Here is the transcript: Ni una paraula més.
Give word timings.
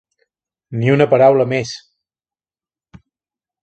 Ni 0.79 0.89
una 0.95 1.07
paraula 1.13 1.47
més. 1.53 1.77